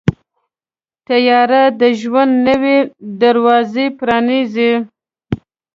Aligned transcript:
طیاره 1.07 1.63
د 1.79 1.81
ژوند 1.99 2.33
نوې 2.47 2.77
دروازې 3.21 3.85
پرانیزي. 3.99 4.71